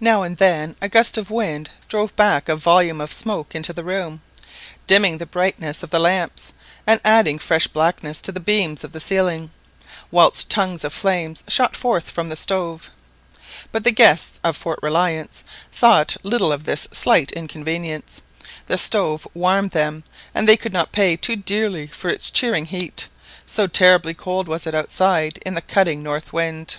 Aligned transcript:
Now 0.00 0.22
and 0.22 0.38
then 0.38 0.76
a 0.80 0.88
gust 0.88 1.18
of 1.18 1.30
wind 1.30 1.68
drove 1.86 2.16
back 2.16 2.48
a 2.48 2.56
volume 2.56 3.02
of 3.02 3.12
smoke 3.12 3.54
into 3.54 3.74
the 3.74 3.84
room, 3.84 4.22
dimming 4.86 5.18
the 5.18 5.26
brightness 5.26 5.82
of 5.82 5.90
the 5.90 5.98
lamps, 6.00 6.54
and 6.86 7.02
adding 7.04 7.38
fresh 7.38 7.66
blackness 7.66 8.22
to 8.22 8.32
the 8.32 8.40
beams 8.40 8.82
of 8.82 8.92
the 8.92 8.98
ceiling, 8.98 9.50
whilst 10.10 10.48
tongues 10.48 10.84
of 10.84 10.94
flame 10.94 11.34
shot 11.48 11.76
forth 11.76 12.10
from 12.10 12.30
the 12.30 12.34
stove. 12.36 12.88
But 13.72 13.84
the 13.84 13.90
guests 13.90 14.40
of 14.42 14.56
Fort 14.56 14.78
Reliance 14.82 15.44
thought 15.70 16.16
little 16.22 16.50
of 16.50 16.64
this 16.64 16.88
slight 16.90 17.30
inconvenience; 17.32 18.22
the 18.68 18.78
stove 18.78 19.28
warmed 19.34 19.72
them, 19.72 20.02
and 20.34 20.48
they 20.48 20.56
could 20.56 20.72
not 20.72 20.92
pay 20.92 21.14
too 21.14 21.36
dearly 21.36 21.88
for 21.88 22.08
its 22.08 22.30
cheering 22.30 22.64
heat, 22.64 23.06
so 23.44 23.66
terribly 23.66 24.14
cold 24.14 24.48
was 24.48 24.66
it 24.66 24.74
outside 24.74 25.36
in 25.44 25.52
the 25.52 25.60
cutting 25.60 26.02
north 26.02 26.32
wind. 26.32 26.76